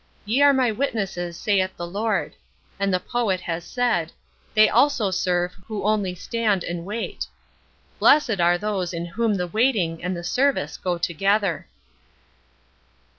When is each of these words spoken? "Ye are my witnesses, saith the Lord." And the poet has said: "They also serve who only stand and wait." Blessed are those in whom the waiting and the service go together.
"Ye 0.25 0.41
are 0.41 0.51
my 0.51 0.71
witnesses, 0.71 1.37
saith 1.39 1.77
the 1.77 1.85
Lord." 1.85 2.33
And 2.79 2.91
the 2.91 2.99
poet 2.99 3.39
has 3.41 3.63
said: 3.63 4.11
"They 4.55 4.67
also 4.67 5.11
serve 5.11 5.53
who 5.67 5.83
only 5.83 6.15
stand 6.15 6.63
and 6.63 6.85
wait." 6.85 7.27
Blessed 7.99 8.41
are 8.41 8.57
those 8.57 8.95
in 8.95 9.05
whom 9.05 9.35
the 9.35 9.45
waiting 9.45 10.03
and 10.03 10.17
the 10.17 10.23
service 10.23 10.75
go 10.77 10.97
together. 10.97 11.67